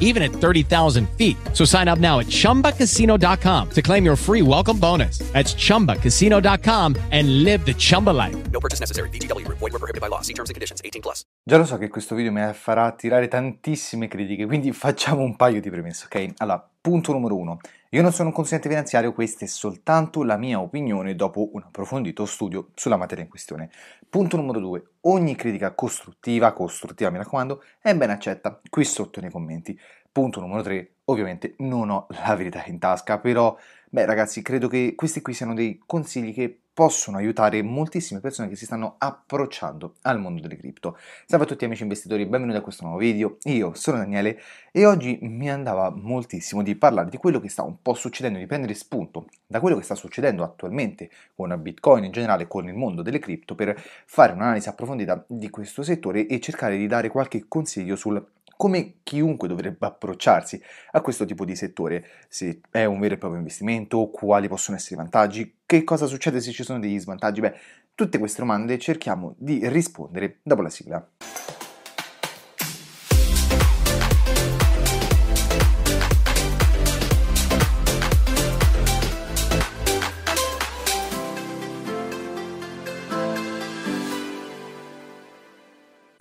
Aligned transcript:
even 0.00 0.22
at 0.24 0.32
30,000 0.32 1.08
feet. 1.10 1.36
So 1.52 1.64
sign 1.64 1.86
up 1.86 2.00
now 2.00 2.18
at 2.18 2.26
chumbacasino.com 2.26 3.70
to 3.70 3.82
claim 3.82 4.04
your 4.04 4.16
free 4.16 4.42
welcome 4.42 4.78
bonus. 4.80 5.18
That's 5.32 5.54
chumbacasino.com 5.54 6.96
and 7.12 7.44
live 7.44 7.64
the 7.64 7.74
Chumba 7.74 8.10
life. 8.10 8.36
No 8.50 8.58
purchase 8.58 8.80
necessary. 8.80 9.10
VGW 9.10 9.44
Group. 9.44 9.58
Void 9.58 9.72
were 9.72 9.78
prohibited 9.78 10.00
by 10.00 10.08
law. 10.08 10.22
See 10.22 10.34
terms 10.34 10.50
and 10.50 10.56
conditions. 10.56 10.80
18 10.82 11.00
plus. 11.00 11.22
Già 11.44 11.56
lo 11.56 11.64
so 11.64 11.78
che 11.78 11.88
questo 11.88 12.14
video 12.14 12.30
mi 12.30 12.42
farà 12.52 12.84
attirare 12.84 13.26
tantissime 13.28 14.06
critiche, 14.06 14.44
quindi 14.44 14.70
facciamo 14.72 15.22
un 15.22 15.34
paio 15.34 15.62
di 15.62 15.70
premesse, 15.70 16.04
ok? 16.04 16.34
Allora, 16.38 16.68
punto 16.88 17.12
numero 17.12 17.36
uno. 17.36 17.58
Io 17.90 18.00
non 18.00 18.12
sono 18.12 18.28
un 18.28 18.34
consulente 18.34 18.70
finanziario, 18.70 19.12
questa 19.12 19.44
è 19.44 19.48
soltanto 19.48 20.22
la 20.22 20.38
mia 20.38 20.58
opinione 20.58 21.14
dopo 21.14 21.50
un 21.52 21.62
approfondito 21.62 22.24
studio 22.24 22.70
sulla 22.74 22.96
materia 22.96 23.24
in 23.24 23.28
questione. 23.28 23.68
Punto 24.08 24.38
numero 24.38 24.58
due. 24.58 24.82
Ogni 25.02 25.36
critica 25.36 25.74
costruttiva, 25.74 26.54
costruttiva 26.54 27.10
mi 27.10 27.18
raccomando, 27.18 27.62
è 27.78 27.94
ben 27.94 28.08
accetta 28.08 28.58
qui 28.70 28.84
sotto 28.84 29.20
nei 29.20 29.30
commenti. 29.30 29.78
Punto 30.10 30.40
numero 30.40 30.62
tre. 30.62 30.92
Ovviamente 31.04 31.56
non 31.58 31.90
ho 31.90 32.06
la 32.08 32.34
verità 32.34 32.64
in 32.64 32.78
tasca, 32.78 33.18
però, 33.18 33.54
beh 33.90 34.06
ragazzi, 34.06 34.40
credo 34.40 34.66
che 34.66 34.94
questi 34.96 35.20
qui 35.20 35.34
siano 35.34 35.52
dei 35.52 35.82
consigli 35.84 36.32
che 36.32 36.60
possono 36.78 37.16
aiutare 37.16 37.60
moltissime 37.60 38.20
persone 38.20 38.48
che 38.48 38.54
si 38.54 38.64
stanno 38.64 38.94
approcciando 38.98 39.94
al 40.02 40.20
mondo 40.20 40.40
delle 40.40 40.56
cripto. 40.56 40.96
Salve 41.26 41.44
a 41.44 41.48
tutti 41.48 41.64
amici 41.64 41.82
investitori, 41.82 42.24
benvenuti 42.24 42.56
a 42.56 42.60
questo 42.60 42.84
nuovo 42.84 43.00
video. 43.00 43.38
Io 43.46 43.74
sono 43.74 43.96
Daniele 43.96 44.40
e 44.70 44.86
oggi 44.86 45.18
mi 45.22 45.50
andava 45.50 45.90
moltissimo 45.90 46.62
di 46.62 46.76
parlare 46.76 47.10
di 47.10 47.16
quello 47.16 47.40
che 47.40 47.48
sta 47.48 47.64
un 47.64 47.82
po' 47.82 47.94
succedendo, 47.94 48.38
di 48.38 48.46
prendere 48.46 48.74
spunto 48.74 49.26
da 49.44 49.58
quello 49.58 49.76
che 49.76 49.82
sta 49.82 49.96
succedendo 49.96 50.44
attualmente 50.44 51.10
con 51.34 51.52
Bitcoin 51.60 52.04
in 52.04 52.12
generale, 52.12 52.46
con 52.46 52.68
il 52.68 52.74
mondo 52.74 53.02
delle 53.02 53.18
cripto, 53.18 53.56
per 53.56 53.76
fare 54.06 54.32
un'analisi 54.32 54.68
approfondita 54.68 55.24
di 55.26 55.50
questo 55.50 55.82
settore 55.82 56.28
e 56.28 56.38
cercare 56.38 56.76
di 56.76 56.86
dare 56.86 57.08
qualche 57.08 57.46
consiglio 57.48 57.96
sul 57.96 58.24
come 58.58 58.96
chiunque 59.04 59.46
dovrebbe 59.46 59.86
approcciarsi 59.86 60.60
a 60.90 61.00
questo 61.00 61.24
tipo 61.24 61.44
di 61.44 61.54
settore, 61.54 62.04
se 62.28 62.60
è 62.72 62.84
un 62.84 62.98
vero 62.98 63.14
e 63.14 63.16
proprio 63.18 63.38
investimento, 63.38 64.10
quali 64.10 64.48
possono 64.48 64.76
essere 64.76 64.96
i 64.96 64.98
vantaggi, 64.98 65.58
che 65.64 65.84
cosa 65.84 66.06
succede 66.06 66.40
se 66.40 66.50
ci 66.50 66.64
sono 66.64 66.80
degli 66.80 66.98
svantaggi, 66.98 67.40
beh, 67.40 67.54
tutte 67.94 68.18
queste 68.18 68.40
domande 68.40 68.76
cerchiamo 68.78 69.36
di 69.38 69.60
rispondere 69.68 70.40
dopo 70.42 70.62
la 70.62 70.70
sigla. 70.70 71.08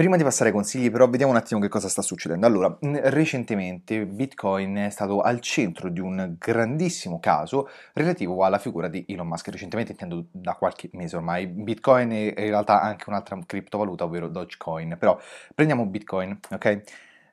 Prima 0.07 0.22
di 0.22 0.25
passare 0.25 0.51
ai 0.51 0.56
consigli, 0.56 0.90
però, 0.90 1.09
vediamo 1.09 1.34
un 1.34 1.38
attimo 1.38 1.59
che 1.59 1.68
cosa 1.68 1.90
sta 1.90 2.01
succedendo. 2.01 2.45
Allora, 2.45 2.78
recentemente 2.79 4.06
Bitcoin 4.06 4.78
è 4.78 4.90
stato 4.90 5.19
al 5.19 5.41
centro 5.41 5.90
di 5.90 6.00
un 6.00 6.35
grandissimo 6.40 7.19
caso 7.19 7.68
relativo 7.91 8.45
alla 8.45 8.57
figura 8.57 8.88
di 8.88 9.03
Elon 9.06 9.28
Musk. 9.28 9.50
Recentemente, 9.50 9.91
intendo 9.91 10.28
da 10.31 10.53
qualche 10.53 10.90
mese 10.94 11.18
ormai. 11.18 11.47
Bitcoin 11.47 12.12
è 12.12 12.40
in 12.40 12.47
realtà 12.47 12.79
anche 12.79 13.03
un'altra 13.09 13.38
criptovaluta, 13.45 14.06
ovvero 14.06 14.29
Dogecoin. 14.29 14.95
Però 14.97 15.19
prendiamo 15.53 15.85
Bitcoin, 15.85 16.39
ok? 16.51 16.84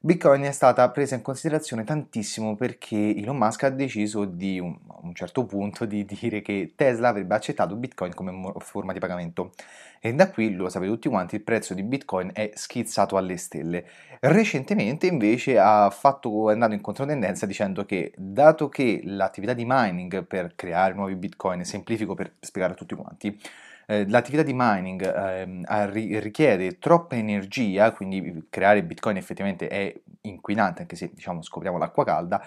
Bitcoin 0.04 0.42
è 0.42 0.52
stata 0.52 0.86
presa 0.90 1.14
in 1.14 1.22
considerazione 1.22 1.82
tantissimo 1.82 2.56
perché 2.56 3.16
Elon 3.16 3.38
Musk 3.38 3.62
ha 3.62 3.70
deciso 3.70 4.26
di 4.26 4.60
un, 4.60 4.76
a 4.88 4.98
un 5.00 5.14
certo 5.14 5.46
punto 5.46 5.86
di 5.86 6.04
dire 6.04 6.42
che 6.42 6.74
Tesla 6.76 7.08
avrebbe 7.08 7.34
accettato 7.34 7.74
Bitcoin 7.74 8.12
come 8.12 8.52
forma 8.58 8.92
di 8.92 8.98
pagamento 8.98 9.52
e 10.00 10.12
da 10.12 10.30
qui, 10.30 10.52
lo 10.52 10.68
sapete 10.68 10.90
tutti 10.90 11.08
quanti, 11.08 11.36
il 11.36 11.40
prezzo 11.40 11.72
di 11.72 11.82
Bitcoin 11.82 12.32
è 12.34 12.50
schizzato 12.52 13.16
alle 13.16 13.38
stelle. 13.38 13.86
Recentemente 14.20 15.06
invece 15.06 15.58
ha 15.58 15.88
fatto, 15.88 16.50
è 16.50 16.52
andato 16.52 16.74
in 16.74 16.82
controtendenza 16.82 17.46
dicendo 17.46 17.86
che 17.86 18.12
dato 18.14 18.68
che 18.68 19.00
l'attività 19.04 19.54
di 19.54 19.64
mining 19.66 20.26
per 20.26 20.54
creare 20.54 20.92
nuovi 20.92 21.14
Bitcoin, 21.14 21.64
semplifico 21.64 22.12
per 22.12 22.34
spiegare 22.40 22.74
a 22.74 22.76
tutti 22.76 22.94
quanti, 22.94 23.40
eh, 23.86 24.08
l'attività 24.08 24.42
di 24.42 24.52
mining 24.54 25.02
eh, 25.02 26.20
richiede 26.20 26.78
troppa 26.78 27.16
energia, 27.16 27.92
quindi 27.92 28.46
creare 28.50 28.82
bitcoin 28.82 29.16
effettivamente 29.16 29.68
è 29.68 29.94
inquinante, 30.22 30.82
anche 30.82 30.96
se 30.96 31.10
diciamo 31.12 31.42
scopriamo 31.42 31.78
l'acqua 31.78 32.04
calda, 32.04 32.44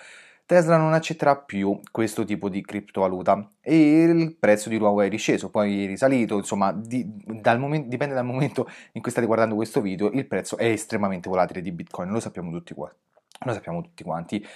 Tesla 0.48 0.78
non 0.78 0.94
accetterà 0.94 1.36
più 1.36 1.78
questo 1.92 2.24
tipo 2.24 2.48
di 2.48 2.62
criptovaluta 2.62 3.50
e 3.60 4.04
il 4.04 4.38
prezzo 4.40 4.70
di 4.70 4.78
nuovo 4.78 5.02
è 5.02 5.10
risceso, 5.10 5.50
poi 5.50 5.84
è 5.84 5.88
risalito, 5.88 6.38
insomma 6.38 6.72
di, 6.72 7.06
dal 7.06 7.60
momento, 7.60 7.90
dipende 7.90 8.16
dal 8.16 8.24
momento 8.24 8.66
in 8.94 9.02
cui 9.02 9.12
state 9.12 9.28
guardando 9.28 9.56
questo 9.56 9.82
video, 9.82 10.10
il 10.12 10.26
prezzo 10.26 10.58
è 10.58 10.68
estremamente 10.68 11.28
volatile 11.28 11.60
di 11.60 11.74
Bitcoin, 11.74 12.10
lo 12.12 12.22
sappiamo 12.22 12.50
tutti, 12.50 12.74
lo 12.78 13.54
sappiamo 13.54 13.82
tutti 13.82 14.04
quanti. 14.06 14.48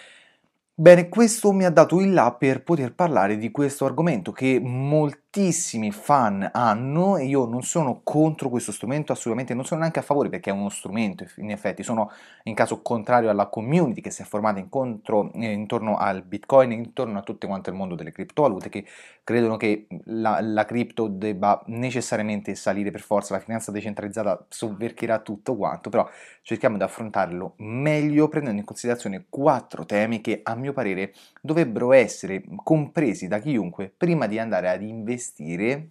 Bene, 0.81 1.09
questo 1.09 1.52
mi 1.52 1.64
ha 1.64 1.69
dato 1.69 2.02
il 2.02 2.12
là 2.12 2.34
per 2.34 2.64
poter 2.64 2.96
parlare 2.96 3.38
di 3.38 3.52
questo 3.52 3.86
argomento 3.86 4.31
che 4.31 4.59
moltissimi 4.59 5.92
fan 5.92 6.50
hanno 6.52 7.18
e 7.18 7.25
io 7.25 7.46
non 7.46 7.62
sono 7.62 8.02
contro 8.03 8.50
questo 8.50 8.72
strumento, 8.72 9.12
assolutamente 9.12 9.53
non 9.53 9.64
sono 9.64 9.81
neanche 9.81 10.00
a 10.00 10.02
favore 10.02 10.30
perché 10.30 10.50
è 10.50 10.53
uno 10.53 10.70
strumento, 10.70 11.24
in 11.36 11.52
effetti. 11.52 11.84
Sono 11.84 12.09
in 12.46 12.56
caso 12.56 12.81
contrario 12.81 13.30
alla 13.30 13.46
community 13.46 14.02
che 14.02 14.09
si 14.09 14.24
è 14.24 14.25
formata 14.25 14.58
incontro, 14.58 15.31
eh, 15.34 15.52
intorno 15.52 15.97
al 15.97 16.24
bitcoin, 16.24 16.72
intorno 16.72 17.20
a 17.20 17.22
tutto 17.22 17.46
quanto 17.46 17.70
il 17.70 17.75
mondo 17.75 17.94
delle 17.94 18.12
criptovalute 18.12 18.70
che 18.70 18.84
credono 19.24 19.58
che 19.58 19.86
la, 20.06 20.40
la 20.41 20.66
cripto 20.66 21.08
debba 21.08 21.62
necessariamente 21.68 22.56
salire 22.56 22.90
per 22.90 23.02
forza, 23.02 23.36
la 23.36 23.40
finanza 23.40 23.72
decentralizzata 23.72 24.46
sovvercherà 24.50 25.20
tutto 25.20 25.56
quanto, 25.56 25.91
però 25.91 26.09
cerchiamo 26.41 26.78
di 26.78 26.84
affrontarlo 26.84 27.53
meglio 27.58 28.28
prendendo 28.29 28.59
in 28.59 28.66
considerazione 28.66 29.26
quattro 29.29 29.85
temi 29.85 30.22
che 30.22 30.40
a 30.44 30.55
mio 30.55 30.71
parere 30.73 31.14
dovrebbero 31.41 31.94
essere 31.94 32.44
compresi 32.64 33.28
da 33.28 33.40
chiunque 33.40 33.91
prima 33.96 34.28
di 34.28 34.40
andare 34.40 34.70
ad 34.70 34.82
investire 34.82 35.90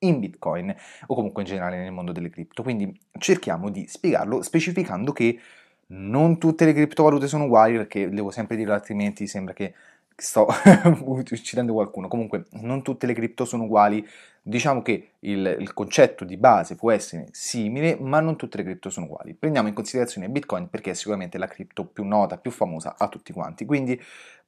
in 0.00 0.18
Bitcoin 0.20 0.74
o 1.06 1.14
comunque 1.14 1.42
in 1.42 1.48
generale 1.48 1.78
nel 1.78 1.92
mondo 1.92 2.12
delle 2.12 2.30
cripto. 2.30 2.62
Quindi 2.62 2.98
cerchiamo 3.18 3.70
di 3.70 3.86
spiegarlo 3.86 4.42
specificando 4.42 5.12
che 5.12 5.38
non 5.86 6.38
tutte 6.38 6.64
le 6.64 6.72
criptovalute 6.72 7.28
sono 7.28 7.44
uguali 7.44 7.76
perché 7.76 8.08
devo 8.08 8.30
sempre 8.30 8.56
dirlo 8.56 8.72
altrimenti 8.72 9.26
sembra 9.26 9.52
che 9.52 9.74
sto 10.16 10.46
uccidendo 11.04 11.72
qualcuno. 11.72 12.08
Comunque, 12.08 12.46
non 12.52 12.82
tutte 12.82 13.06
le 13.06 13.14
cripto 13.14 13.44
sono 13.44 13.64
uguali. 13.64 14.06
Diciamo 14.46 14.82
che 14.82 15.12
il, 15.20 15.56
il, 15.58 15.72
concetto 15.72 16.24
di 16.24 16.36
base 16.36 16.76
può 16.76 16.90
essere 16.90 17.28
simile, 17.30 17.96
ma 17.98 18.20
non 18.20 18.36
tutte 18.36 18.58
le 18.58 18.64
cripto 18.64 18.90
sono 18.90 19.06
uguali. 19.06 19.34
Prendiamo 19.34 19.68
in 19.68 19.74
considerazione 19.74 20.28
Bitcoin 20.28 20.68
perché 20.68 20.90
è 20.90 20.94
sicuramente 20.94 21.38
la 21.38 21.46
cripto 21.46 21.86
più 21.86 22.04
nota, 22.04 22.36
più 22.36 22.50
famosa 22.50 22.96
a 22.98 23.08
tutti 23.08 23.32
quanti. 23.32 23.64
Quindi 23.64 23.98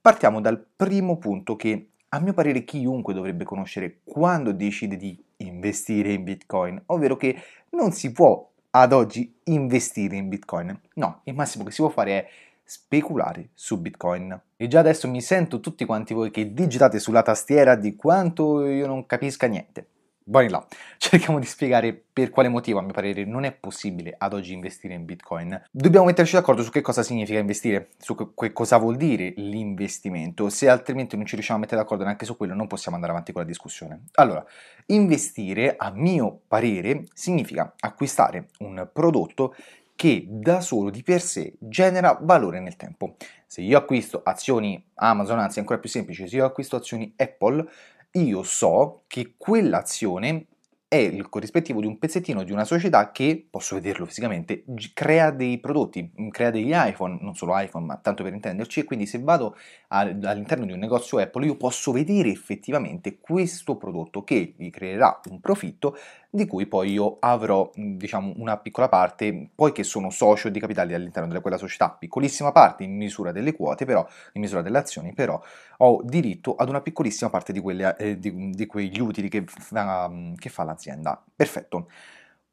partiamo 0.00 0.40
dal 0.40 0.62
primo 0.76 1.16
punto 1.16 1.56
che 1.56 1.88
a 2.10 2.20
mio 2.20 2.34
parere 2.34 2.64
chiunque 2.64 3.14
dovrebbe 3.14 3.44
conoscere 3.44 4.00
quando 4.04 4.52
decide 4.52 4.96
di 4.96 5.18
investire 5.38 6.12
in 6.12 6.24
Bitcoin, 6.24 6.80
ovvero 6.86 7.16
che 7.16 7.36
non 7.70 7.92
si 7.92 8.12
può 8.12 8.48
ad 8.70 8.92
oggi 8.92 9.34
investire 9.44 10.16
in 10.16 10.28
Bitcoin. 10.28 10.78
No, 10.94 11.20
il 11.24 11.34
massimo 11.34 11.64
che 11.64 11.70
si 11.70 11.80
può 11.80 11.88
fare 11.88 12.10
è 12.12 12.28
speculare 12.66 13.50
su 13.54 13.80
Bitcoin. 13.80 14.38
E 14.56 14.66
già 14.66 14.80
adesso 14.80 15.08
mi 15.08 15.22
sento 15.22 15.60
tutti 15.60 15.84
quanti 15.84 16.12
voi 16.12 16.30
che 16.30 16.52
digitate 16.52 16.98
sulla 16.98 17.22
tastiera 17.22 17.76
di 17.76 17.94
quanto 17.94 18.66
io 18.66 18.86
non 18.86 19.06
capisca 19.06 19.46
niente. 19.46 19.86
Buoni 20.28 20.48
là, 20.48 20.66
cerchiamo 20.98 21.38
di 21.38 21.46
spiegare 21.46 21.94
per 22.12 22.30
quale 22.30 22.48
motivo 22.48 22.80
a 22.80 22.82
mio 22.82 22.92
parere 22.92 23.24
non 23.24 23.44
è 23.44 23.52
possibile 23.52 24.12
ad 24.18 24.32
oggi 24.32 24.52
investire 24.52 24.94
in 24.94 25.04
Bitcoin. 25.04 25.66
Dobbiamo 25.70 26.06
metterci 26.06 26.34
d'accordo 26.34 26.64
su 26.64 26.70
che 26.70 26.80
cosa 26.80 27.04
significa 27.04 27.38
investire, 27.38 27.90
su 27.98 28.16
che 28.34 28.52
cosa 28.52 28.76
vuol 28.78 28.96
dire 28.96 29.34
l'investimento, 29.36 30.48
se 30.48 30.68
altrimenti 30.68 31.14
non 31.14 31.26
ci 31.26 31.34
riusciamo 31.34 31.60
a 31.60 31.62
mettere 31.62 31.80
d'accordo 31.80 32.02
neanche 32.02 32.24
su 32.24 32.36
quello 32.36 32.54
non 32.54 32.66
possiamo 32.66 32.96
andare 32.96 33.12
avanti 33.12 33.30
con 33.30 33.42
la 33.42 33.46
discussione. 33.46 34.06
Allora, 34.14 34.44
investire 34.86 35.76
a 35.78 35.92
mio 35.94 36.40
parere 36.48 37.04
significa 37.12 37.74
acquistare 37.78 38.48
un 38.58 38.88
prodotto 38.92 39.54
che 39.96 40.26
da 40.28 40.60
solo 40.60 40.90
di 40.90 41.02
per 41.02 41.20
sé 41.20 41.54
genera 41.58 42.16
valore 42.20 42.60
nel 42.60 42.76
tempo. 42.76 43.16
Se 43.46 43.62
io 43.62 43.78
acquisto 43.78 44.20
azioni 44.22 44.82
Amazon, 44.94 45.38
anzi 45.40 45.58
ancora 45.58 45.80
più 45.80 45.88
semplice, 45.88 46.28
se 46.28 46.36
io 46.36 46.44
acquisto 46.44 46.76
azioni 46.76 47.12
Apple, 47.16 47.66
io 48.12 48.42
so 48.42 49.02
che 49.08 49.34
quell'azione 49.36 50.46
è 50.88 50.96
il 50.96 51.28
corrispettivo 51.28 51.80
di 51.80 51.86
un 51.86 51.98
pezzettino 51.98 52.44
di 52.44 52.52
una 52.52 52.64
società 52.64 53.10
che, 53.10 53.44
posso 53.50 53.74
vederlo 53.74 54.06
fisicamente, 54.06 54.64
crea 54.94 55.30
dei 55.30 55.58
prodotti, 55.58 56.12
mm, 56.20 56.28
crea 56.28 56.50
degli 56.50 56.70
iPhone, 56.72 57.18
non 57.20 57.34
solo 57.34 57.58
iPhone, 57.58 57.84
ma 57.86 57.96
tanto 57.96 58.22
per 58.22 58.32
intenderci, 58.32 58.80
e 58.80 58.84
quindi 58.84 59.04
se 59.04 59.18
vado 59.18 59.56
all'interno 59.88 60.64
di 60.64 60.72
un 60.72 60.78
negozio 60.78 61.18
Apple 61.18 61.46
io 61.46 61.56
posso 61.56 61.90
vedere 61.90 62.30
effettivamente 62.30 63.18
questo 63.18 63.76
prodotto 63.76 64.22
che 64.22 64.54
gli 64.56 64.70
creerà 64.70 65.20
un 65.28 65.40
profitto 65.40 65.96
di 66.36 66.46
cui 66.46 66.66
poi 66.66 66.92
io 66.92 67.16
avrò 67.18 67.70
diciamo 67.74 68.34
una 68.36 68.58
piccola 68.58 68.88
parte, 68.88 69.48
poiché 69.54 69.82
sono 69.82 70.10
socio 70.10 70.50
di 70.50 70.60
capitali 70.60 70.94
all'interno 70.94 71.32
di 71.32 71.40
quella 71.40 71.56
società, 71.56 71.90
piccolissima 71.90 72.52
parte 72.52 72.84
in 72.84 72.94
misura 72.94 73.32
delle 73.32 73.56
quote, 73.56 73.84
però 73.86 74.06
in 74.34 74.42
misura 74.42 74.62
delle 74.62 74.78
azioni, 74.78 75.14
però 75.14 75.40
ho 75.78 76.02
diritto 76.04 76.54
ad 76.54 76.68
una 76.68 76.82
piccolissima 76.82 77.30
parte 77.30 77.52
di, 77.52 77.60
quelle, 77.60 77.96
eh, 77.96 78.18
di, 78.18 78.50
di 78.50 78.66
quegli 78.66 79.00
utili 79.00 79.28
che, 79.28 79.38
uh, 79.38 80.34
che 80.36 80.48
fa 80.48 80.62
l'azienda. 80.62 81.20
Perfetto. 81.34 81.88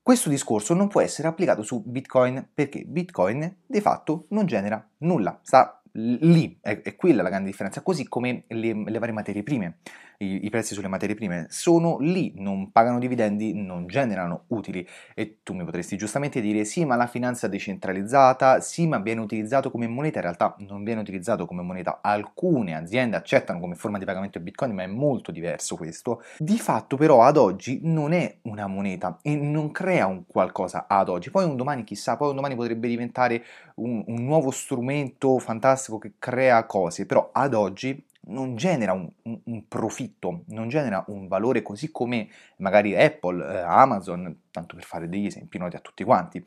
Questo 0.02 0.30
discorso 0.30 0.74
non 0.74 0.88
può 0.88 1.02
essere 1.02 1.28
applicato 1.28 1.62
su 1.62 1.82
Bitcoin 1.86 2.50
perché 2.54 2.84
Bitcoin 2.86 3.58
di 3.66 3.82
fatto 3.82 4.26
non 4.30 4.46
genera 4.46 4.86
nulla, 5.00 5.40
sta 5.44 5.82
lì, 5.94 6.58
è, 6.60 6.82
è 6.82 6.96
quella 6.96 7.22
la 7.22 7.30
grande 7.30 7.50
differenza, 7.50 7.82
così 7.82 8.08
come 8.08 8.44
le, 8.48 8.74
le 8.74 9.00
varie 9.00 9.14
materie 9.14 9.44
prime 9.44 9.78
i, 10.18 10.46
i, 10.46 10.50
prezzi 10.50 10.74
sulle 10.74 10.88
materie 10.88 11.16
prime 11.16 11.48
sono 11.50 11.98
lì, 12.00 12.34
non 12.38 12.72
pagano 12.72 13.00
dividendi, 13.00 13.54
non 13.54 13.88
generano 13.88 14.46
utili. 14.48 14.88
E 15.14 15.40
tu 15.44 15.54
mi 15.54 15.64
potresti 15.64 15.98
giustamente 15.98 16.42
dire 16.42 16.66
sì 16.66 16.86
ma 16.86 16.96
la 16.96 17.08
finanza 17.08 17.48
decentralizzata, 17.48 18.62
sì 18.62 18.88
ma 18.88 19.00
viene 19.00 19.22
utilizzato 19.22 19.72
come 19.72 19.88
moneta, 19.88 20.18
in 20.18 20.24
realtà 20.24 20.56
non 20.60 20.84
viene 20.84 21.02
utilizzato 21.02 21.46
come 21.46 21.62
moneta, 21.62 22.00
alcune 22.02 22.76
aziende 22.76 23.18
accettano 23.18 23.60
come 23.60 23.76
forma 23.76 23.98
di 23.98 24.06
pagamento 24.06 24.38
il 24.38 24.44
bitcoin 24.44 24.74
ma 24.74 24.84
è 24.84 24.88
molto 24.88 25.32
diverso 25.32 25.76
questo, 25.76 26.24
di 26.38 26.58
fatto 26.58 26.98
però 26.98 27.24
ad 27.24 27.38
oggi 27.38 27.80
non 27.84 28.14
è 28.14 28.38
una 28.44 28.68
moneta 28.68 29.18
e 29.22 29.36
non 29.36 29.72
crea 29.72 30.08
un 30.08 30.26
qualcosa 30.26 30.86
ad 30.88 31.10
oggi, 31.10 31.32
poi 31.32 31.46
un 31.46 31.56
domani 31.56 31.84
chissà, 31.84 32.18
poi 32.18 32.30
un 32.30 32.36
domani 32.36 32.56
potrebbe 32.56 32.88
diventare 32.88 33.44
un, 33.76 34.04
un 34.08 34.24
nuovo 34.24 34.52
strumento 34.52 35.38
fantastico 35.40 35.98
che 35.98 36.14
crea 36.20 36.66
cose, 36.66 37.06
però 37.06 37.30
ad 37.32 37.54
oggi 37.54 38.04
non 38.26 38.56
genera 38.56 38.94
un, 38.94 39.10
un, 39.24 39.40
un, 39.46 39.68
profitto, 39.68 40.44
non 40.48 40.70
genera 40.70 41.04
un 41.08 41.28
valore 41.28 41.62
così 41.62 41.92
come 41.92 42.30
magari 42.58 42.96
Apple, 42.96 43.46
eh, 43.46 43.60
Amazon, 43.60 44.42
tanto 44.52 44.76
per 44.76 44.84
fare 44.84 45.10
degli 45.10 45.26
esempi 45.26 45.58
noti 45.58 45.76
a 45.76 45.80
tutti 45.80 46.04
quanti. 46.04 46.46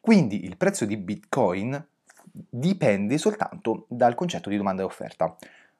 Quindi 0.00 0.44
il 0.44 0.56
prezzo 0.56 0.84
di 0.84 0.96
Bitcoin 0.96 1.86
dipende 2.30 3.18
soltanto 3.18 3.86
dal 3.88 4.14
concetto 4.14 4.48
di 4.48 4.56
domanda 4.56 4.82
e 4.82 4.84
offerta. 4.84 5.36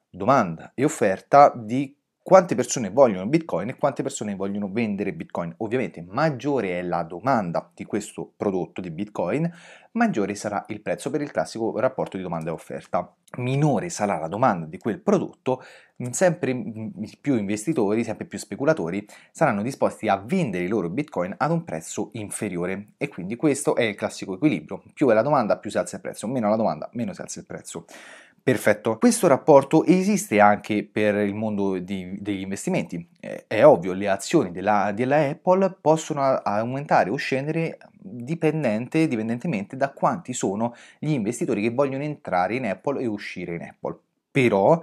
Domanda 0.09 0.71
e 0.73 0.83
offerta 0.83 1.53
di 1.55 1.95
quante 2.29 2.53
persone 2.53 2.91
vogliono 2.91 3.25
Bitcoin 3.25 3.69
e 3.69 3.75
quante 3.75 4.03
persone 4.03 4.35
vogliono 4.35 4.69
vendere 4.71 5.13
Bitcoin. 5.13 5.51
Ovviamente 5.57 6.05
maggiore 6.07 6.77
è 6.77 6.83
la 6.83 7.01
domanda 7.01 7.71
di 7.73 7.85
questo 7.85 8.31
prodotto 8.37 8.81
di 8.81 8.91
Bitcoin, 8.91 9.51
maggiore 9.93 10.35
sarà 10.35 10.63
il 10.67 10.79
prezzo 10.79 11.09
per 11.09 11.21
il 11.21 11.31
classico 11.31 11.79
rapporto 11.79 12.17
di 12.17 12.21
domanda 12.21 12.51
e 12.51 12.53
offerta. 12.53 13.11
Minore 13.37 13.89
sarà 13.89 14.19
la 14.19 14.27
domanda 14.27 14.67
di 14.67 14.77
quel 14.77 14.99
prodotto, 14.99 15.63
sempre 16.11 16.55
più 17.19 17.35
investitori, 17.35 18.03
sempre 18.03 18.25
più 18.25 18.37
speculatori 18.37 19.05
saranno 19.31 19.63
disposti 19.63 20.07
a 20.07 20.17
vendere 20.23 20.65
i 20.65 20.67
loro 20.67 20.89
Bitcoin 20.89 21.33
ad 21.35 21.49
un 21.49 21.63
prezzo 21.63 22.09
inferiore 22.13 22.89
e 22.97 23.07
quindi 23.07 23.35
questo 23.37 23.75
è 23.75 23.81
il 23.81 23.95
classico 23.95 24.35
equilibrio. 24.35 24.83
Più 24.93 25.09
è 25.09 25.15
la 25.15 25.23
domanda, 25.23 25.57
più 25.57 25.71
si 25.71 25.79
alza 25.79 25.95
il 25.95 26.03
prezzo, 26.03 26.27
meno 26.27 26.47
la 26.47 26.55
domanda, 26.55 26.89
meno 26.93 27.11
si 27.11 27.21
alza 27.21 27.39
il 27.39 27.47
prezzo. 27.47 27.85
Perfetto, 28.41 28.97
questo 28.97 29.27
rapporto 29.27 29.83
esiste 29.85 30.39
anche 30.39 30.83
per 30.83 31.15
il 31.15 31.33
mondo 31.35 31.77
di, 31.77 32.17
degli 32.19 32.41
investimenti. 32.41 33.07
È, 33.19 33.45
è, 33.47 33.65
ovvio, 33.65 33.93
le 33.93 34.07
azioni 34.07 34.51
della, 34.51 34.91
della, 34.93 35.17
Apple 35.17 35.77
possono 35.79 36.21
aumentare 36.21 37.09
o 37.09 37.15
scendere 37.15 37.77
dipendente, 37.91 39.07
dipendentemente 39.07 39.75
da 39.75 39.91
quanti 39.91 40.33
sono 40.33 40.73
gli 40.97 41.11
investitori 41.11 41.61
che 41.61 41.71
vogliono 41.71 42.03
entrare 42.03 42.55
in 42.55 42.65
Apple 42.65 43.01
e 43.01 43.07
uscire 43.07 43.55
in 43.55 43.61
Apple. 43.61 43.97
Però 44.31 44.81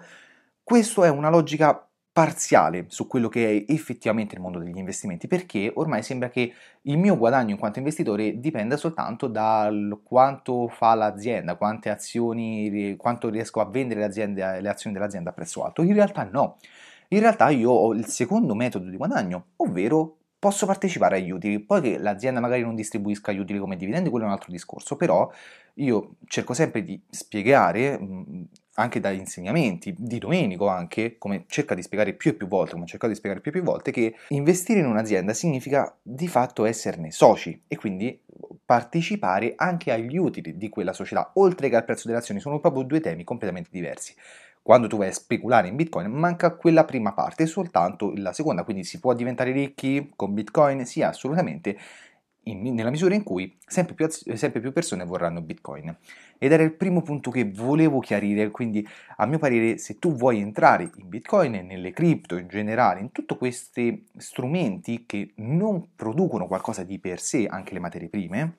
questa 0.63 1.07
è 1.07 1.09
una 1.09 1.31
logica 1.31 1.86
parziale 2.17 2.87
su 2.89 3.07
quello 3.07 3.29
che 3.29 3.47
è 3.67 3.71
effettivamente 3.71 4.35
il 4.35 4.41
mondo 4.41 4.59
degli 4.59 4.79
investimenti, 4.79 5.27
perché 5.27 5.71
ormai 5.75 6.03
sembra 6.03 6.31
che 6.31 6.51
il 6.81 6.97
mio 6.97 7.15
guadagno 7.19 7.51
in 7.51 7.59
quanto 7.59 7.79
investitore 7.79 8.41
dipenda 8.41 8.79
soltanto 8.79 9.27
da 9.27 9.71
quanto 10.03 10.67
fa 10.69 10.95
l'azienda, 10.95 11.57
quante 11.57 11.91
azioni, 11.91 12.97
quanto 12.97 13.29
riesco 13.29 13.61
a 13.61 13.67
vendere 13.67 14.01
le, 14.01 14.69
azioni 14.71 14.95
dell'azienda 14.97 15.29
a 15.29 15.33
prezzo 15.35 15.63
alto. 15.63 15.83
In 15.83 15.93
realtà 15.93 16.27
no. 16.33 16.57
In 17.09 17.21
realtà 17.21 17.51
io 17.51 17.71
ho 17.71 17.93
il 17.93 18.07
secondo 18.07 18.55
metodo 18.55 18.89
di 18.89 18.97
guadagno, 18.97 19.49
ovvero 19.57 20.17
posso 20.39 20.65
partecipare 20.65 21.17
agli 21.19 21.31
utili. 21.31 21.59
Poi 21.59 21.83
che 21.83 21.99
l'azienda 21.99 22.41
magari 22.41 22.63
non 22.63 22.75
distribuisca 22.75 23.31
gli 23.31 23.39
utili 23.39 23.59
come 23.59 23.77
dividendi, 23.77 24.09
quello 24.09 24.25
è 24.25 24.29
un 24.29 24.35
altro 24.35 24.51
discorso, 24.51 24.97
però 24.97 25.31
io 25.75 26.15
cerco 26.25 26.55
sempre 26.55 26.83
di 26.83 26.99
spiegare 27.11 28.01
anche 28.77 29.01
dagli 29.01 29.19
insegnamenti 29.19 29.95
di 29.97 30.19
Domenico 30.19 30.69
anche, 30.69 31.17
come 31.19 31.45
cerca 31.49 31.75
di 31.75 31.83
spiegare 31.83 32.13
più 32.15 32.31
e 32.31 32.35
più 32.35 32.47
volte, 32.47 32.73
come 32.73 32.85
ho 32.85 32.89
cercato 32.89 33.13
di 33.13 33.19
spiegare 33.19 33.41
più 33.41 33.51
e 33.51 33.55
più 33.55 33.63
volte, 33.63 33.91
che 33.91 34.15
investire 34.29 34.81
in 34.81 34.87
un'azienda 34.87 35.33
significa 35.33 35.95
di 36.03 36.29
fatto 36.29 36.65
esserne 36.65 37.11
soci 37.11 37.63
e 37.69 37.77
quindi 37.77 38.19
partecipare 38.65 39.55
anche 39.57 39.93
agli 39.93 40.17
utili 40.17 40.57
di 40.57 40.69
quella 40.69 40.93
società, 40.93 41.31
oltre 41.35 41.69
che 41.69 41.77
al 41.77 41.85
prezzo 41.85 42.07
delle 42.07 42.19
azioni, 42.19 42.41
sono 42.41 42.61
proprio 42.61 42.83
due 42.83 43.01
temi 43.01 43.25
completamente 43.25 43.71
diversi. 43.73 44.15
Quando 44.61 44.89
tu 44.89 44.97
vai 44.97 45.09
a 45.09 45.13
speculare 45.13 45.69
in 45.69 45.77
Bitcoin 45.77 46.11
manca 46.11 46.51
quella 46.57 46.85
prima 46.85 47.13
parte 47.13 47.47
soltanto 47.47 48.13
la 48.17 48.33
seconda, 48.33 48.65
quindi 48.65 48.83
si 48.83 48.99
può 48.99 49.15
diventare 49.15 49.53
ricchi 49.53 50.11
con 50.17 50.35
Bitcoin? 50.35 50.85
Sì, 50.85 51.03
assolutamente, 51.03 51.79
in, 52.49 52.63
nella 52.75 52.91
misura 52.91 53.15
in 53.15 53.23
cui 53.23 53.57
sempre 53.67 53.95
più, 53.95 54.09
sempre 54.09 54.61
più, 54.61 54.73
persone 54.73 55.05
vorranno 55.05 55.41
Bitcoin. 55.41 55.97
Ed 56.39 56.53
era 56.53 56.63
il 56.63 56.75
primo 56.75 57.03
punto 57.03 57.31
che 57.31 57.51
volevo 57.51 58.01
chiarire, 58.01 58.51
quindi 58.51 58.87
a 59.17 59.27
mio 59.27 59.39
parere 59.39 59.79
se 59.79 59.99
tu 59.99 60.15
vuoi 60.15 60.41
entrare 60.41 60.91
in 60.97 61.09
Bitcoin 61.09 61.55
e 61.55 61.63
nelle 61.63 61.93
cripto 61.93 62.37
in 62.37 62.49
generale, 62.49 63.01
in 63.01 63.13
tutti 63.13 63.37
questi 63.37 64.07
strumenti 64.17 65.05
che 65.07 65.33
non 65.37 65.89
producono 65.95 66.47
qualcosa 66.47 66.83
di 66.83 66.99
per 66.99 67.21
sé, 67.21 67.47
anche 67.47 67.73
le 67.73 67.81
materie 67.81 68.09
prime, 68.09 68.55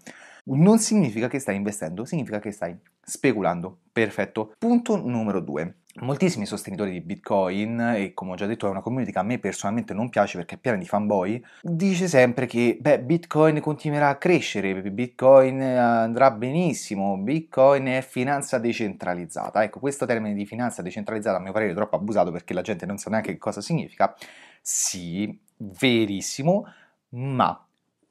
non 0.49 0.79
significa 0.79 1.27
che 1.27 1.39
stai 1.39 1.55
investendo, 1.55 2.05
significa 2.05 2.39
che 2.39 2.51
stai 2.51 2.77
speculando. 3.01 3.79
Perfetto. 3.91 4.53
Punto 4.57 4.95
numero 4.97 5.39
due. 5.39 5.77
Moltissimi 5.99 6.45
sostenitori 6.45 6.91
di 6.91 7.01
Bitcoin, 7.01 7.79
e 7.79 8.13
come 8.13 8.33
ho 8.33 8.35
già 8.35 8.45
detto 8.45 8.67
è 8.67 8.69
una 8.69 8.81
community 8.81 9.11
che 9.11 9.17
a 9.17 9.23
me 9.23 9.39
personalmente 9.39 9.95
non 9.95 10.09
piace 10.09 10.37
perché 10.37 10.53
è 10.53 10.57
piena 10.59 10.77
di 10.77 10.85
fanboy, 10.85 11.43
dice 11.63 12.07
sempre 12.07 12.45
che 12.45 12.77
beh, 12.79 12.99
Bitcoin 12.99 13.59
continuerà 13.61 14.09
a 14.09 14.17
crescere, 14.17 14.79
Bitcoin 14.91 15.59
andrà 15.59 16.29
benissimo, 16.29 17.17
Bitcoin 17.17 17.87
è 17.87 18.01
finanza 18.03 18.59
decentralizzata. 18.59 19.63
Ecco, 19.63 19.79
questo 19.79 20.05
termine 20.05 20.35
di 20.35 20.45
finanza 20.45 20.83
decentralizzata 20.83 21.37
a 21.37 21.41
mio 21.41 21.51
parere 21.51 21.71
è 21.71 21.75
troppo 21.75 21.95
abusato 21.95 22.29
perché 22.29 22.53
la 22.53 22.61
gente 22.61 22.85
non 22.85 22.99
sa 22.99 23.09
neanche 23.09 23.31
che 23.31 23.39
cosa 23.39 23.61
significa. 23.61 24.15
Sì, 24.61 25.35
verissimo, 25.57 26.63
ma, 27.09 27.65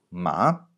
ma 0.08 0.68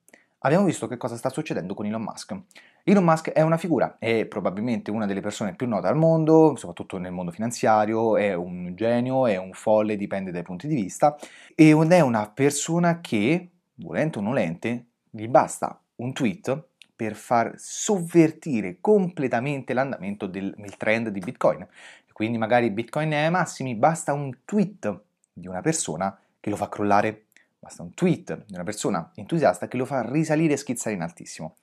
abbiamo 0.41 0.65
visto 0.65 0.87
che 0.87 0.97
cosa 0.97 1.17
sta 1.17 1.31
succedendo 1.31 1.75
con 1.75 1.87
Elon 1.87 2.03
Musk. 2.03 2.37
Elon 2.85 3.05
Musk 3.05 3.31
è 3.31 3.43
una 3.43 3.57
figura, 3.57 3.97
è 3.99 4.27
probabilmente 4.27 4.91
una 4.91 5.07
delle 5.07 5.21
persone 5.21 5.55
più 5.55 5.67
note 5.67 5.87
al 5.87 5.97
mondo, 5.97 6.57
soprattutto 6.57 6.99
nel 6.99 7.13
mondo 7.13 7.31
finanziario, 7.31 8.17
è 8.17 8.35
un 8.35 8.75
genio, 8.75 9.27
è 9.27 9.37
un 9.37 9.53
folle, 9.53 9.97
dipende 9.97 10.31
dai 10.31 10.43
punti 10.43 10.67
di 10.67 10.75
vista, 10.75 11.17
ed 11.55 11.93
è 11.93 12.01
una 12.01 12.31
persona 12.31 13.01
che, 13.01 13.51
volente 13.75 14.19
o 14.19 14.23
nolente, 14.23 14.87
gli 15.11 15.29
basta 15.29 15.81
un 15.97 16.13
tweet 16.13 16.67
per 16.95 17.15
far 17.15 17.55
sovvertire 17.57 18.79
completamente 18.81 19.73
l'andamento 19.73 20.27
del 20.27 20.75
trend 20.77 21.09
di 21.09 21.21
Bitcoin. 21.21 21.67
Quindi 22.13 22.39
magari 22.39 22.71
Bitcoin 22.71 23.13
è 23.13 23.23
ai 23.25 23.31
massimi, 23.31 23.77
basta 23.77 24.13
un 24.13 24.39
tweet 24.45 25.03
di 25.33 25.47
una 25.47 25.61
persona 25.61 26.19
che 26.41 26.51
lo 26.51 26.57
fa 26.57 26.69
crollare 26.69 27.27
basta 27.59 27.83
un 27.83 27.93
tweet 27.95 28.45
di 28.47 28.55
una 28.55 28.65
persona 28.65 29.11
entusiasta 29.15 29.69
che 29.69 29.77
lo 29.77 29.85
fa 29.85 30.09
risalire 30.09 30.55
e 30.55 30.57
schizzare 30.57 30.95
in 30.95 31.03
altissimo. 31.03 31.57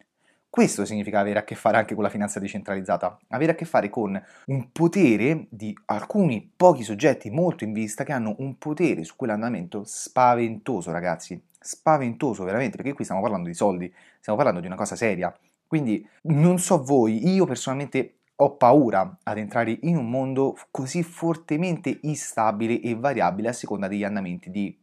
Questo 0.56 0.86
significa 0.86 1.20
avere 1.20 1.40
a 1.40 1.44
che 1.44 1.54
fare 1.54 1.76
anche 1.76 1.96
con 1.96 2.04
la 2.04 2.10
finanza 2.10 2.40
decentralizzata, 2.40 3.20
avere 3.28 3.52
a 3.52 3.56
che 3.56 3.66
fare 3.66 3.90
con 3.90 4.22
un 4.46 4.72
potere 4.72 5.48
di 5.50 5.78
alcuni 5.88 6.50
pochi 6.56 6.82
soggetti 6.82 7.30
molto 7.30 7.66
in 7.66 7.74
vista 7.74 8.06
che 8.06 8.14
hanno 8.14 8.36
un 8.38 8.58
potere 8.58 9.04
su 9.04 9.18
quell'andamento 9.18 9.84
spaventoso, 9.84 10.92
ragazzi, 10.92 11.42
spaventoso 11.60 12.46
veramente, 12.46 12.78
perché 12.78 12.94
qui 12.94 13.04
stiamo 13.04 13.22
parlando 13.22 13.50
di 13.50 13.54
soldi, 13.54 13.94
stiamo 14.20 14.38
parlando 14.38 14.62
di 14.62 14.68
una 14.68 14.78
cosa 14.78 14.96
seria. 14.96 15.36
Quindi 15.68 16.08
non 16.22 16.58
so 16.58 16.82
voi, 16.82 17.28
io 17.34 17.46
personalmente 17.46 18.20
ho 18.38 18.56
paura 18.56 19.18
ad 19.24 19.38
entrare 19.38 19.78
in 19.82 19.98
un 19.98 20.10
mondo 20.10 20.58
così 20.72 21.04
fortemente 21.04 22.00
instabile 22.04 22.80
e 22.80 22.96
variabile 22.96 23.50
a 23.50 23.54
seconda 23.54 23.90
degli 23.90 24.06
andamenti 24.06 24.50
di 24.52 24.78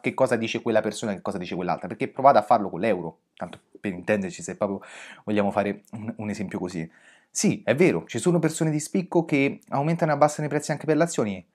che 0.00 0.14
cosa 0.14 0.36
dice 0.36 0.62
quella 0.62 0.80
persona 0.80 1.12
e 1.12 1.16
che 1.16 1.22
cosa 1.22 1.38
dice 1.38 1.54
quell'altra, 1.54 1.88
perché 1.88 2.08
provate 2.08 2.38
a 2.38 2.42
farlo 2.42 2.70
con 2.70 2.80
l'euro, 2.80 3.18
tanto 3.34 3.60
per 3.80 3.92
intenderci 3.92 4.42
se 4.42 4.56
proprio 4.56 4.80
vogliamo 5.24 5.50
fare 5.50 5.82
un, 6.16 6.30
esempio 6.30 6.58
così. 6.58 6.88
Sì, 7.30 7.62
è 7.64 7.74
vero, 7.74 8.04
ci 8.06 8.18
sono 8.18 8.38
persone 8.38 8.70
di 8.70 8.80
spicco 8.80 9.24
che 9.24 9.60
aumentano 9.68 10.12
e 10.12 10.14
abbassano 10.14 10.46
i 10.46 10.50
prezzi 10.50 10.70
anche 10.70 10.86
per 10.86 10.96
le 10.96 11.02
azioni, 11.02 11.46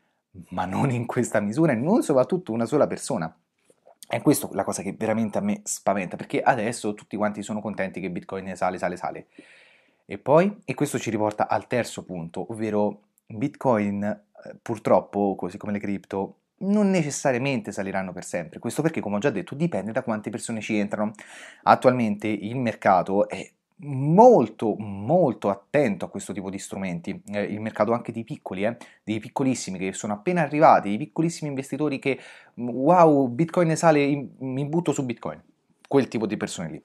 ma 0.50 0.66
non 0.66 0.92
in 0.92 1.06
questa 1.06 1.40
misura 1.40 1.72
e 1.72 1.76
non 1.76 2.04
soprattutto 2.04 2.52
una 2.52 2.66
sola 2.66 2.86
persona. 2.88 3.34
È 4.08 4.22
questa 4.22 4.50
la 4.52 4.66
cosa 4.66 4.82
che 4.82 4.94
veramente 4.94 5.38
a 5.38 5.42
me 5.42 5.62
spaventa, 5.64 6.18
perché 6.18 6.42
adesso 6.42 6.94
tutti 6.94 7.16
quanti 7.16 7.42
sono 7.42 7.62
contenti 7.62 8.02
che 8.02 8.12
Bitcoin 8.12 8.56
sale, 8.56 8.78
sale, 8.78 8.98
sale. 8.98 9.28
E 10.06 10.18
poi, 10.18 10.62
e 10.66 10.74
questo 10.74 11.00
ci 11.00 11.10
riporta 11.10 11.48
al 11.48 11.68
terzo 11.68 12.04
punto, 12.04 12.46
ovvero 12.52 13.04
Bitcoin 13.26 14.04
eh, 14.04 14.56
purtroppo, 14.62 15.36
così 15.36 15.58
come 15.58 15.72
le 15.72 15.80
cripto, 15.80 16.41
non 16.62 16.90
necessariamente 16.90 17.72
saliranno 17.72 18.12
per 18.12 18.24
sempre. 18.24 18.60
Questo 18.60 18.82
perché, 18.82 19.02
come 19.02 19.18
ho 19.18 19.20
già 19.20 19.30
detto, 19.30 19.56
dipende 19.56 19.92
da 19.92 20.04
quante 20.04 20.30
persone 20.30 20.62
ci 20.62 20.78
entrano. 20.78 21.12
Attualmente 21.64 22.28
il 22.28 22.58
mercato 22.58 23.28
è 23.28 23.50
molto 23.84 24.76
molto 24.78 25.50
attento 25.50 26.06
a 26.06 26.10
questo 26.10 26.34
tipo 26.34 26.50
di 26.50 26.60
strumenti 26.60 27.22
eh, 27.34 27.42
il 27.44 27.60
mercato 27.60 27.94
anche 27.94 28.12
di 28.12 28.24
piccoli 28.24 28.64
eh, 28.64 28.78
dei 29.04 29.20
piccolissimi 29.20 29.80
che 29.80 29.94
sono 29.94 30.14
appena 30.14 30.42
arrivati 30.42 30.90
i 30.90 30.98
piccolissimi 30.98 31.50
investitori 31.50 31.98
che 31.98 32.20
wow 32.54 33.28
bitcoin 33.28 33.76
sale 33.76 34.28
mi 34.38 34.66
butto 34.66 34.92
su 34.92 35.04
bitcoin 35.04 35.42
quel 35.88 36.08
tipo 36.08 36.28
di 36.28 36.38
persone 36.38 36.70
lì 36.70 36.84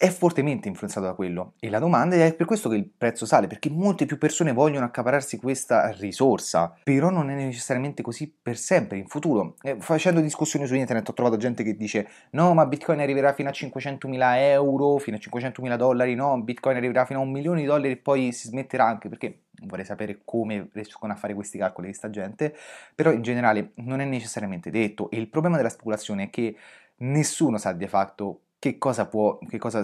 è 0.00 0.08
fortemente 0.08 0.66
influenzato 0.66 1.04
da 1.04 1.12
quello 1.12 1.52
e 1.60 1.68
la 1.68 1.78
domanda 1.78 2.16
è 2.16 2.32
per 2.32 2.46
questo 2.46 2.70
che 2.70 2.76
il 2.76 2.88
prezzo 2.88 3.26
sale, 3.26 3.48
perché 3.48 3.68
molte 3.68 4.06
più 4.06 4.16
persone 4.16 4.54
vogliono 4.54 4.86
accapararsi 4.86 5.36
questa 5.36 5.90
risorsa, 5.90 6.74
però 6.82 7.10
non 7.10 7.28
è 7.28 7.34
necessariamente 7.34 8.00
così 8.00 8.34
per 8.40 8.56
sempre 8.56 8.96
in 8.96 9.06
futuro. 9.08 9.56
Eh, 9.60 9.76
facendo 9.78 10.22
discussioni 10.22 10.66
su 10.66 10.74
internet 10.74 11.06
ho 11.06 11.12
trovato 11.12 11.36
gente 11.36 11.62
che 11.62 11.76
dice 11.76 12.08
no 12.30 12.54
ma 12.54 12.64
Bitcoin 12.64 13.00
arriverà 13.00 13.34
fino 13.34 13.50
a 13.50 13.52
500.000 13.52 14.36
euro, 14.38 14.96
fino 14.96 15.18
a 15.18 15.20
500.000 15.20 15.76
dollari, 15.76 16.14
no 16.14 16.40
Bitcoin 16.40 16.78
arriverà 16.78 17.04
fino 17.04 17.18
a 17.18 17.22
un 17.22 17.30
milione 17.30 17.60
di 17.60 17.66
dollari 17.66 17.90
e 17.90 17.96
poi 17.98 18.32
si 18.32 18.48
smetterà 18.48 18.86
anche 18.86 19.10
perché 19.10 19.42
vorrei 19.66 19.84
sapere 19.84 20.22
come 20.24 20.70
riescono 20.72 21.12
a 21.12 21.16
fare 21.16 21.34
questi 21.34 21.58
calcoli 21.58 21.88
di 21.88 21.92
sta 21.92 22.08
gente, 22.08 22.56
però 22.94 23.12
in 23.12 23.20
generale 23.20 23.72
non 23.74 24.00
è 24.00 24.06
necessariamente 24.06 24.70
detto 24.70 25.10
e 25.10 25.18
il 25.18 25.28
problema 25.28 25.58
della 25.58 25.68
speculazione 25.68 26.22
è 26.22 26.30
che 26.30 26.56
nessuno 27.00 27.58
sa 27.58 27.72
di 27.72 27.86
fatto 27.86 28.44
che 28.60 28.78
cosa, 28.78 29.06
può, 29.06 29.38
che 29.38 29.58
cosa 29.58 29.82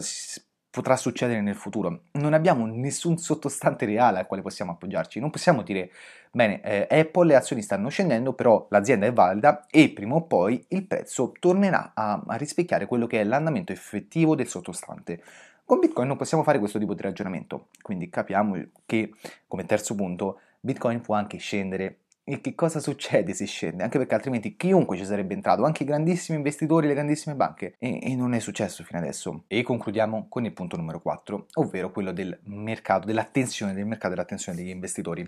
potrà 0.71 0.97
succedere 0.97 1.41
nel 1.41 1.55
futuro. 1.55 2.03
Non 2.13 2.35
abbiamo 2.35 2.67
nessun 2.67 3.17
sottostante 3.17 3.87
reale 3.87 4.19
al 4.19 4.27
quale 4.27 4.43
possiamo 4.43 4.73
appoggiarci. 4.73 5.19
Non 5.19 5.31
possiamo 5.31 5.63
dire, 5.63 5.91
bene, 6.31 6.61
eh, 6.61 6.87
Apple, 7.01 7.29
le 7.29 7.37
azioni 7.37 7.63
stanno 7.63 7.89
scendendo, 7.89 8.35
però 8.35 8.67
l'azienda 8.69 9.07
è 9.07 9.13
valida 9.13 9.65
e 9.71 9.89
prima 9.89 10.17
o 10.17 10.27
poi 10.27 10.63
il 10.69 10.87
prezzo 10.87 11.33
tornerà 11.41 11.93
a, 11.95 12.23
a 12.27 12.37
rispecchiare 12.37 12.85
quello 12.85 13.07
che 13.07 13.23
è 13.23 13.25
l'andamento 13.25 13.73
effettivo 13.73 14.35
del 14.35 14.47
sottostante. 14.47 15.23
Con 15.65 15.79
Bitcoin 15.81 16.07
non 16.07 16.19
possiamo 16.19 16.45
fare 16.45 16.59
questo 16.59 16.79
tipo 16.79 16.93
di 16.93 17.03
ragionamento, 17.03 17.69
quindi 17.81 18.11
capiamo 18.11 18.63
che, 18.85 19.15
come 19.49 19.65
terzo 19.65 19.95
punto, 19.95 20.41
Bitcoin 20.61 21.01
può 21.01 21.15
anche 21.15 21.39
scendere 21.39 22.01
e 22.29 22.41
che 22.41 22.57
cosa 22.57 22.81
succede 22.81 23.35
se 23.35 23.47
scende? 23.47 23.85
Anche 23.85 23.99
perché 23.99 24.17
altrimenti 24.17 24.57
chiunque 24.57 24.97
ci 24.97 25.05
sarebbe 25.05 25.33
entrato, 25.33 25.63
anche 25.63 25.85
i 25.85 25.87
grandissimi 25.87 26.37
investitori, 26.37 26.89
le 26.89 26.95
grandissime 26.95 27.37
banche. 27.37 27.77
E, 27.79 28.01
e, 28.03 28.17
non 28.17 28.35
è 28.35 28.41
successo 28.41 28.83
fino 28.83 28.99
adesso. 28.99 29.45
E 29.47 29.63
concludiamo 29.63 30.27
con 30.29 30.45
il 30.45 30.53
punto 30.53 30.77
numero 30.77 31.01
4, 31.01 31.47
ovvero 31.55 31.93
quello 31.93 32.11
del 32.11 32.37
mercato, 32.47 33.07
dell'attenzione 33.07 33.75
del 33.75 33.87
mercato 33.87 34.09
e 34.09 34.11
dell'attenzione 34.17 34.59
degli 34.59 34.71
investitori. 34.71 35.25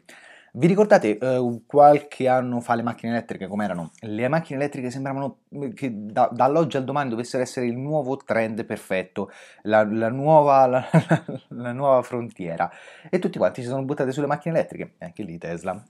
Vi 0.51 0.67
ricordate 0.67 1.19
uh, 1.21 1.63
qualche 1.67 2.27
anno 2.27 2.61
fa 2.61 2.75
le 2.75 2.83
macchine 2.83 3.13
elettriche 3.13 3.47
com'erano? 3.47 3.93
Le 4.01 4.27
macchine 4.27 4.59
elettriche 4.59 4.91
sembravano 4.91 5.43
eh, 5.51 5.73
che 5.73 5.93
da, 5.95 6.29
dall'oggi 6.33 6.79
al 6.79 6.85
domani 6.85 7.11
dovessero 7.11 7.45
essere 7.45 7.67
il 7.67 7.77
nuovo 7.77 8.17
trend 8.17 8.65
perfetto, 8.65 9.31
la, 9.63 9.85
la, 9.85 10.09
nuova, 10.09 10.67
la, 10.67 10.89
la 11.51 11.73
nuova 11.73 12.03
frontiera. 12.03 12.69
E 13.09 13.21
tutti 13.21 13.39
quanti 13.39 13.63
si 13.63 13.69
sono 13.69 13.85
buttati 13.85 14.11
sulle 14.11 14.27
macchine 14.27 14.59
elettriche, 14.59 14.95
anche 14.99 15.23
lì 15.23 15.39
Tesla. 15.39 15.81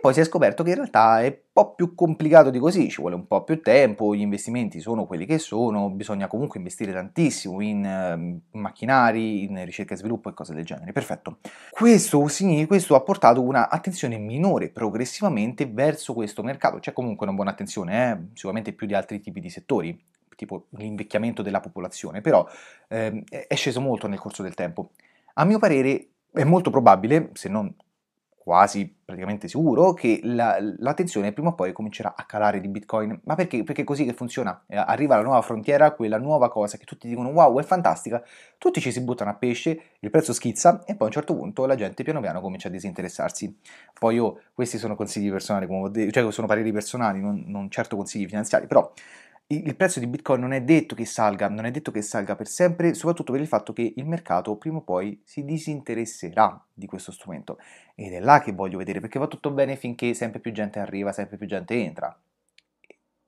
Poi 0.00 0.14
si 0.14 0.20
è 0.20 0.24
scoperto 0.24 0.62
che 0.62 0.70
in 0.70 0.76
realtà 0.76 1.20
è 1.22 1.26
un 1.26 1.36
po' 1.52 1.74
più 1.74 1.94
complicato 1.94 2.50
di 2.50 2.58
così, 2.58 2.88
ci 2.88 3.00
vuole 3.00 3.16
un 3.16 3.26
po' 3.26 3.42
più 3.44 3.60
tempo, 3.60 4.14
gli 4.14 4.20
investimenti 4.20 4.80
sono 4.80 5.06
quelli 5.06 5.26
che 5.26 5.38
sono, 5.38 5.90
bisogna 5.90 6.26
comunque 6.26 6.58
investire 6.58 6.92
tantissimo 6.92 7.60
in 7.60 8.40
uh, 8.52 8.58
macchinari, 8.58 9.44
in 9.44 9.64
ricerca 9.64 9.94
e 9.94 9.96
sviluppo 9.96 10.28
e 10.28 10.34
cose 10.34 10.54
del 10.54 10.64
genere. 10.64 10.92
Perfetto. 10.92 11.38
Questo, 11.70 12.26
questo 12.66 12.94
ha 12.94 13.00
portato 13.00 13.42
una 13.42 13.68
attenzione 13.68 14.18
minore 14.18 14.70
progressivamente 14.70 15.66
verso 15.66 16.14
questo 16.14 16.42
mercato. 16.42 16.78
C'è 16.78 16.92
comunque 16.92 17.26
una 17.26 17.34
buona 17.34 17.50
attenzione, 17.50 18.10
eh? 18.10 18.18
sicuramente 18.34 18.72
più 18.72 18.86
di 18.86 18.94
altri 18.94 19.20
tipi 19.20 19.40
di 19.40 19.50
settori, 19.50 20.00
tipo 20.36 20.66
l'invecchiamento 20.70 21.42
della 21.42 21.60
popolazione, 21.60 22.20
però 22.20 22.46
eh, 22.88 23.24
è 23.26 23.54
sceso 23.56 23.80
molto 23.80 24.06
nel 24.06 24.20
corso 24.20 24.42
del 24.42 24.54
tempo. 24.54 24.90
A 25.34 25.44
mio 25.44 25.58
parere 25.58 26.08
è 26.32 26.44
molto 26.44 26.70
probabile, 26.70 27.30
se 27.32 27.48
non 27.48 27.74
quasi 28.48 28.90
praticamente 29.04 29.46
sicuro 29.46 29.92
che 29.92 30.20
la, 30.22 30.56
l'attenzione 30.78 31.32
prima 31.32 31.50
o 31.50 31.54
poi 31.54 31.72
comincerà 31.72 32.14
a 32.16 32.24
calare 32.24 32.62
di 32.62 32.68
Bitcoin. 32.68 33.20
Ma 33.24 33.34
perché? 33.34 33.62
Perché 33.62 33.82
è 33.82 33.84
così 33.84 34.06
che 34.06 34.14
funziona. 34.14 34.64
Eh, 34.66 34.74
arriva 34.74 35.16
la 35.16 35.22
nuova 35.22 35.42
frontiera, 35.42 35.90
quella 35.90 36.16
nuova 36.16 36.48
cosa 36.48 36.78
che 36.78 36.86
tutti 36.86 37.08
dicono 37.08 37.28
wow, 37.28 37.60
è 37.60 37.62
fantastica, 37.62 38.22
tutti 38.56 38.80
ci 38.80 38.90
si 38.90 39.02
buttano 39.02 39.28
a 39.28 39.34
pesce, 39.34 39.80
il 39.98 40.08
prezzo 40.08 40.32
schizza 40.32 40.82
e 40.86 40.94
poi 40.94 41.02
a 41.02 41.04
un 41.04 41.10
certo 41.10 41.36
punto 41.36 41.66
la 41.66 41.74
gente 41.74 42.02
piano 42.02 42.20
piano 42.20 42.40
comincia 42.40 42.68
a 42.68 42.70
disinteressarsi. 42.70 43.54
Poi 43.98 44.14
io, 44.14 44.40
questi 44.54 44.78
sono 44.78 44.96
consigli 44.96 45.30
personali, 45.30 45.66
come 45.66 45.80
ho 45.80 45.88
detto, 45.88 46.10
cioè 46.10 46.32
sono 46.32 46.46
pareri 46.46 46.72
personali, 46.72 47.20
non, 47.20 47.44
non 47.48 47.68
certo 47.68 47.96
consigli 47.96 48.26
finanziari, 48.26 48.66
però 48.66 48.90
il 49.50 49.76
prezzo 49.76 49.98
di 49.98 50.06
Bitcoin 50.06 50.40
non 50.40 50.52
è 50.52 50.60
detto 50.60 50.94
che 50.94 51.06
salga, 51.06 51.48
non 51.48 51.64
è 51.64 51.70
detto 51.70 51.90
che 51.90 52.02
salga 52.02 52.36
per 52.36 52.46
sempre, 52.48 52.92
soprattutto 52.92 53.32
per 53.32 53.40
il 53.40 53.46
fatto 53.46 53.72
che 53.72 53.94
il 53.96 54.06
mercato 54.06 54.56
prima 54.56 54.76
o 54.76 54.82
poi 54.82 55.22
si 55.24 55.42
disinteresserà 55.42 56.66
di 56.70 56.86
questo 56.86 57.12
strumento. 57.12 57.58
Ed 57.94 58.12
è 58.12 58.20
là 58.20 58.40
che 58.40 58.52
voglio 58.52 58.76
vedere, 58.76 59.00
perché 59.00 59.18
va 59.18 59.26
tutto 59.26 59.50
bene 59.50 59.76
finché 59.76 60.12
sempre 60.12 60.40
più 60.40 60.52
gente 60.52 60.80
arriva, 60.80 61.12
sempre 61.12 61.38
più 61.38 61.46
gente 61.46 61.74
entra. 61.74 62.14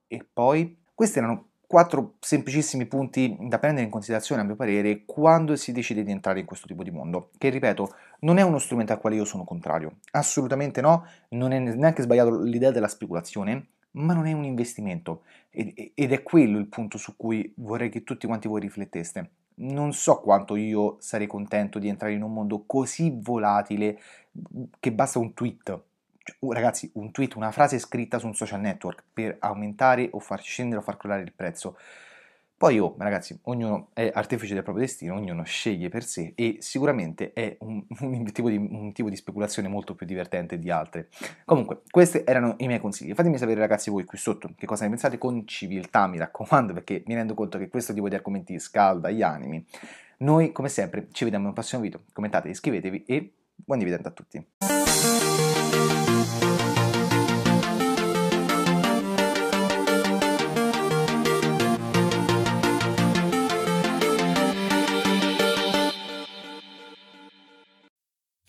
E 0.06 0.26
poi, 0.30 0.82
questi 0.94 1.18
erano 1.18 1.52
quattro 1.66 2.16
semplicissimi 2.20 2.84
punti 2.84 3.36
da 3.40 3.58
prendere 3.58 3.86
in 3.86 3.90
considerazione, 3.90 4.42
a 4.42 4.44
mio 4.44 4.56
parere, 4.56 5.04
quando 5.06 5.56
si 5.56 5.72
decide 5.72 6.02
di 6.02 6.10
entrare 6.10 6.40
in 6.40 6.46
questo 6.46 6.66
tipo 6.66 6.82
di 6.82 6.90
mondo. 6.90 7.30
Che, 7.38 7.48
ripeto, 7.48 7.94
non 8.20 8.36
è 8.36 8.42
uno 8.42 8.58
strumento 8.58 8.92
al 8.92 9.00
quale 9.00 9.16
io 9.16 9.24
sono 9.24 9.44
contrario. 9.44 10.00
Assolutamente 10.10 10.82
no, 10.82 11.06
non 11.30 11.52
è 11.52 11.58
neanche 11.58 12.02
sbagliato 12.02 12.42
l'idea 12.42 12.72
della 12.72 12.88
speculazione, 12.88 13.68
ma 13.92 14.14
non 14.14 14.26
è 14.26 14.32
un 14.32 14.44
investimento 14.44 15.24
ed 15.50 16.12
è 16.12 16.22
quello 16.22 16.58
il 16.58 16.66
punto 16.66 16.96
su 16.96 17.16
cui 17.16 17.52
vorrei 17.56 17.88
che 17.88 18.04
tutti 18.04 18.26
quanti 18.26 18.48
voi 18.48 18.60
rifletteste. 18.60 19.30
Non 19.60 19.92
so 19.92 20.20
quanto 20.20 20.56
io 20.56 20.96
sarei 21.00 21.26
contento 21.26 21.78
di 21.78 21.88
entrare 21.88 22.14
in 22.14 22.22
un 22.22 22.32
mondo 22.32 22.64
così 22.66 23.12
volatile 23.20 24.00
che 24.78 24.92
basta 24.92 25.18
un 25.18 25.34
tweet. 25.34 25.82
Cioè, 26.22 26.36
ragazzi, 26.52 26.90
un 26.94 27.10
tweet, 27.10 27.34
una 27.34 27.50
frase 27.50 27.78
scritta 27.78 28.18
su 28.18 28.26
un 28.26 28.34
social 28.34 28.60
network 28.60 29.04
per 29.12 29.36
aumentare 29.40 30.08
o 30.12 30.18
far 30.18 30.40
scendere 30.40 30.80
o 30.80 30.84
far 30.84 30.96
crollare 30.96 31.22
il 31.22 31.32
prezzo. 31.32 31.76
Poi, 32.60 32.78
oh, 32.78 32.94
ragazzi, 32.98 33.38
ognuno 33.44 33.88
è 33.94 34.10
artefice 34.12 34.52
del 34.52 34.62
proprio 34.62 34.84
destino, 34.84 35.14
ognuno 35.14 35.44
sceglie 35.44 35.88
per 35.88 36.04
sé 36.04 36.34
e 36.34 36.58
sicuramente 36.60 37.32
è 37.32 37.56
un, 37.60 37.82
un, 38.00 38.32
tipo 38.32 38.50
di, 38.50 38.56
un, 38.56 38.92
tipo 38.92 39.08
di, 39.08 39.16
speculazione 39.16 39.66
molto 39.66 39.94
più 39.94 40.04
divertente 40.04 40.58
di 40.58 40.70
altre. 40.70 41.08
Comunque, 41.46 41.80
questi 41.90 42.22
erano 42.22 42.56
i 42.58 42.66
miei 42.66 42.78
consigli. 42.78 43.14
Fatemi 43.14 43.38
sapere, 43.38 43.60
ragazzi, 43.60 43.88
voi 43.88 44.04
qui 44.04 44.18
sotto 44.18 44.50
che 44.58 44.66
cosa 44.66 44.82
ne 44.84 44.90
pensate 44.90 45.16
con 45.16 45.46
civiltà, 45.46 46.06
mi 46.06 46.18
raccomando, 46.18 46.74
perché 46.74 47.02
mi 47.06 47.14
rendo 47.14 47.32
conto 47.32 47.56
che 47.56 47.70
questo 47.70 47.94
tipo 47.94 48.10
di 48.10 48.14
argomenti 48.14 48.58
scalda 48.58 49.08
gli 49.08 49.22
animi. 49.22 49.64
Noi, 50.18 50.52
come 50.52 50.68
sempre, 50.68 51.08
ci 51.12 51.24
vediamo 51.24 51.46
un 51.46 51.54
prossimo 51.54 51.80
video. 51.80 52.02
Commentate, 52.12 52.50
iscrivetevi 52.50 53.04
e 53.06 53.32
buon 53.54 53.78
dividendo 53.78 54.08
a 54.08 54.10
tutti. 54.10 54.46